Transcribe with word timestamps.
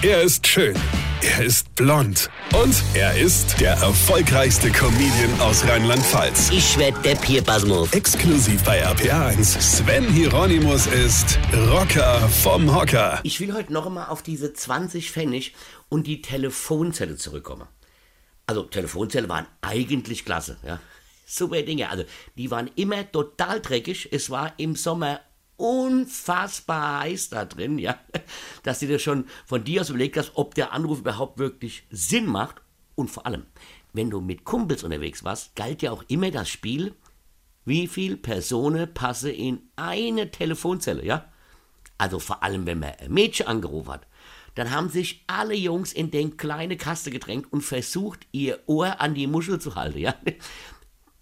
Er 0.00 0.22
ist 0.22 0.46
schön. 0.46 0.76
Er 1.22 1.44
ist 1.44 1.74
blond. 1.74 2.30
Und 2.54 2.84
er 2.94 3.18
ist 3.18 3.60
der 3.60 3.72
erfolgreichste 3.72 4.70
Comedian 4.70 5.40
aus 5.40 5.66
Rheinland-Pfalz. 5.66 6.50
Ich 6.52 6.78
werd 6.78 7.04
der 7.04 7.16
Pierpasmus. 7.16 7.92
Exklusiv 7.92 8.62
bei 8.62 8.86
RPA1. 8.86 9.60
Sven 9.60 10.08
Hieronymus 10.08 10.86
ist 10.86 11.36
Rocker 11.52 12.20
vom 12.28 12.72
Hocker. 12.72 13.18
Ich 13.24 13.40
will 13.40 13.52
heute 13.52 13.72
noch 13.72 13.86
einmal 13.86 14.06
auf 14.06 14.22
diese 14.22 14.52
20 14.52 15.10
Pfennig 15.10 15.56
und 15.88 16.06
die 16.06 16.22
Telefonzelle 16.22 17.16
zurückkommen. 17.16 17.66
Also 18.46 18.62
Telefonzelle 18.62 19.28
waren 19.28 19.48
eigentlich 19.62 20.24
klasse, 20.24 20.58
ja. 20.64 20.78
Super 21.26 21.62
Dinge. 21.62 21.90
Also 21.90 22.04
die 22.36 22.52
waren 22.52 22.70
immer 22.76 23.10
total 23.10 23.60
dreckig. 23.60 24.10
Es 24.12 24.30
war 24.30 24.52
im 24.58 24.76
Sommer 24.76 25.20
unfassbar 25.58 27.00
heiß 27.00 27.28
da 27.28 27.44
drin, 27.44 27.78
ja, 27.78 27.98
dass 28.62 28.78
du 28.78 28.86
dir 28.86 28.98
schon 28.98 29.26
von 29.44 29.64
dir 29.64 29.82
aus 29.82 29.90
überlegt 29.90 30.16
hast, 30.16 30.32
ob 30.34 30.54
der 30.54 30.72
Anruf 30.72 31.00
überhaupt 31.00 31.38
wirklich 31.38 31.84
Sinn 31.90 32.26
macht. 32.26 32.62
Und 32.94 33.10
vor 33.10 33.26
allem, 33.26 33.44
wenn 33.92 34.10
du 34.10 34.20
mit 34.20 34.44
Kumpels 34.44 34.82
unterwegs 34.82 35.24
warst, 35.24 35.54
galt 35.56 35.82
ja 35.82 35.92
auch 35.92 36.04
immer 36.08 36.30
das 36.30 36.48
Spiel, 36.48 36.94
wie 37.64 37.86
viel 37.86 38.16
Personen 38.16 38.92
passe 38.94 39.30
in 39.30 39.60
eine 39.76 40.30
Telefonzelle, 40.30 41.04
ja? 41.04 41.30
Also 41.98 42.18
vor 42.18 42.42
allem, 42.42 42.64
wenn 42.64 42.78
man 42.78 42.92
ein 43.00 43.12
Mädchen 43.12 43.46
angerufen 43.46 43.90
hat, 43.90 44.06
dann 44.54 44.70
haben 44.70 44.88
sich 44.88 45.24
alle 45.26 45.54
Jungs 45.54 45.92
in 45.92 46.10
den 46.10 46.36
kleine 46.36 46.76
Kaste 46.76 47.10
gedrängt 47.10 47.52
und 47.52 47.60
versucht, 47.60 48.26
ihr 48.32 48.60
Ohr 48.66 49.00
an 49.00 49.14
die 49.14 49.26
Muschel 49.26 49.60
zu 49.60 49.74
halten, 49.74 49.98
ja? 49.98 50.14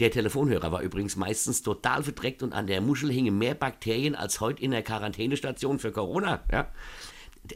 Der 0.00 0.10
Telefonhörer 0.10 0.72
war 0.72 0.82
übrigens 0.82 1.14
meistens 1.14 1.62
total 1.62 2.02
verdreckt 2.02 2.42
und 2.42 2.52
an 2.52 2.66
der 2.66 2.80
Muschel 2.80 3.12
hingen 3.12 3.38
mehr 3.38 3.54
Bakterien 3.54 4.16
als 4.16 4.40
heute 4.40 4.62
in 4.62 4.72
der 4.72 4.82
Quarantänestation 4.82 5.78
für 5.78 5.92
Corona. 5.92 6.42
Ja. 6.50 6.72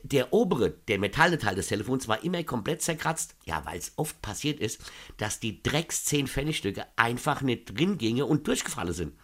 Der 0.04 0.32
obere, 0.32 0.70
der 0.70 0.98
metallene 0.98 1.38
Teil 1.38 1.56
des 1.56 1.68
Telefons 1.68 2.06
war 2.06 2.22
immer 2.22 2.44
komplett 2.44 2.82
zerkratzt. 2.82 3.34
Ja, 3.44 3.64
weil 3.64 3.78
es 3.78 3.92
oft 3.96 4.22
passiert 4.22 4.60
ist, 4.60 4.80
dass 5.16 5.40
die 5.40 5.62
Drecks 5.62 6.04
10 6.04 6.28
Pfennigstücke 6.28 6.84
einfach 6.94 7.40
nicht 7.40 7.76
drin 7.76 7.98
gingen 7.98 8.22
und 8.22 8.46
durchgefallen 8.46 8.92
sind. 8.92 9.14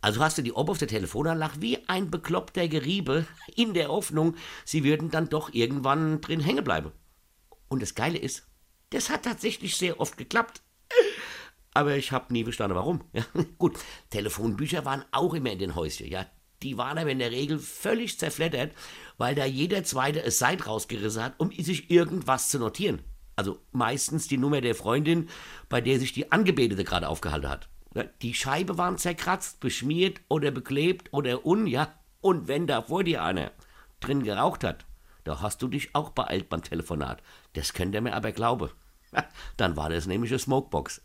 Also 0.00 0.22
hast 0.22 0.38
du 0.38 0.42
die 0.42 0.52
oberste 0.52 0.86
Telefonanlage 0.86 1.60
wie 1.60 1.86
ein 1.88 2.10
bekloppter 2.10 2.68
Geriebe 2.68 3.26
in 3.56 3.74
der 3.74 3.88
Hoffnung, 3.88 4.36
sie 4.64 4.84
würden 4.84 5.10
dann 5.10 5.28
doch 5.28 5.52
irgendwann 5.52 6.22
drin 6.22 6.40
hängen 6.40 6.64
bleiben. 6.64 6.92
Und 7.68 7.82
das 7.82 7.94
Geile 7.94 8.18
ist, 8.18 8.46
das 8.90 9.10
hat 9.10 9.24
tatsächlich 9.24 9.76
sehr 9.76 10.00
oft 10.00 10.16
geklappt 10.16 10.62
aber 11.78 11.96
ich 11.96 12.12
habe 12.12 12.32
nie 12.32 12.44
verstanden, 12.44 12.76
warum. 12.76 13.02
Ja, 13.12 13.24
gut, 13.56 13.78
Telefonbücher 14.10 14.84
waren 14.84 15.04
auch 15.12 15.34
immer 15.34 15.50
in 15.50 15.58
den 15.58 15.74
Häuschen, 15.74 16.08
ja. 16.08 16.26
Die 16.62 16.76
waren 16.76 16.98
aber 16.98 17.10
in 17.10 17.20
der 17.20 17.30
Regel 17.30 17.58
völlig 17.58 18.18
zerfleddert, 18.18 18.72
weil 19.16 19.36
da 19.36 19.44
jeder 19.44 19.84
Zweite 19.84 20.22
es 20.22 20.40
Seid 20.40 20.66
rausgerissen 20.66 21.22
hat, 21.22 21.34
um 21.38 21.52
sich 21.52 21.88
irgendwas 21.90 22.48
zu 22.48 22.58
notieren. 22.58 23.00
Also 23.36 23.60
meistens 23.70 24.26
die 24.26 24.38
Nummer 24.38 24.60
der 24.60 24.74
Freundin, 24.74 25.28
bei 25.68 25.80
der 25.80 26.00
sich 26.00 26.12
die 26.12 26.32
Angebetete 26.32 26.82
gerade 26.82 27.08
aufgehalten 27.08 27.48
hat. 27.48 27.68
Die 28.22 28.34
Scheibe 28.34 28.76
waren 28.76 28.98
zerkratzt, 28.98 29.60
beschmiert 29.60 30.20
oder 30.28 30.50
beklebt 30.50 31.12
oder 31.12 31.46
un, 31.46 31.68
ja. 31.68 31.94
Und 32.20 32.48
wenn 32.48 32.66
da 32.66 32.82
vor 32.82 33.04
dir 33.04 33.22
einer 33.22 33.52
drin 34.00 34.24
geraucht 34.24 34.64
hat, 34.64 34.84
da 35.22 35.40
hast 35.40 35.62
du 35.62 35.68
dich 35.68 35.94
auch 35.94 36.10
beeilt 36.10 36.48
beim 36.48 36.62
Telefonat. 36.62 37.22
Das 37.52 37.72
könnt 37.72 37.94
ihr 37.94 38.00
mir 38.00 38.14
aber 38.14 38.32
glauben. 38.32 38.70
Dann 39.56 39.76
war 39.76 39.90
das 39.90 40.06
nämlich 40.06 40.30
eine 40.30 40.38
Smokebox. 40.38 41.00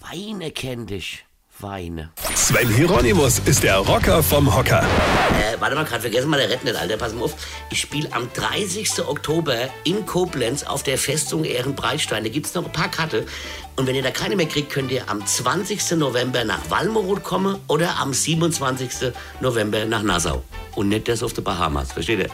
Weine 0.00 0.50
kenn 0.50 0.86
dich. 0.86 1.24
Weine. 1.58 2.10
Sven 2.34 2.68
Hieronymus 2.68 3.38
ist 3.40 3.62
der 3.62 3.78
Rocker 3.78 4.22
vom 4.22 4.54
Hocker. 4.54 4.82
Äh, 4.82 5.58
warte 5.58 5.74
mal, 5.74 5.84
gerade 5.84 6.02
vergessen 6.02 6.28
mal 6.28 6.36
der 6.36 6.50
Rett 6.50 6.64
nicht, 6.64 6.76
Alter. 6.76 6.98
Pass 6.98 7.14
mal 7.14 7.24
auf. 7.24 7.34
Ich 7.70 7.80
spiele 7.80 8.12
am 8.12 8.28
30. 8.34 9.06
Oktober 9.06 9.56
in 9.84 10.04
Koblenz 10.04 10.64
auf 10.64 10.82
der 10.82 10.98
Festung 10.98 11.44
Ehrenbreitstein. 11.44 12.24
Da 12.24 12.30
gibt 12.30 12.46
es 12.46 12.54
noch 12.54 12.66
ein 12.66 12.72
paar 12.72 12.90
Karte. 12.90 13.24
Und 13.76 13.86
wenn 13.86 13.94
ihr 13.94 14.02
da 14.02 14.10
keine 14.10 14.36
mehr 14.36 14.46
kriegt, 14.46 14.70
könnt 14.70 14.90
ihr 14.90 15.08
am 15.08 15.24
20. 15.24 15.92
November 15.92 16.44
nach 16.44 16.68
Walmoroth 16.68 17.22
kommen 17.22 17.58
oder 17.68 17.98
am 18.00 18.12
27. 18.12 19.12
November 19.40 19.86
nach 19.86 20.02
Nassau. 20.02 20.42
Und 20.74 20.90
nicht 20.90 21.08
das 21.08 21.22
auf 21.22 21.32
die 21.32 21.40
Bahamas. 21.40 21.92
Versteht 21.92 22.18
ihr? 22.18 22.30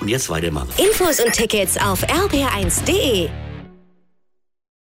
Und 0.00 0.08
jetzt 0.08 0.30
weitermachen. 0.30 0.70
Infos 0.78 1.20
und 1.20 1.32
Tickets 1.32 1.76
auf 1.76 2.02
rb1.de 2.04 3.43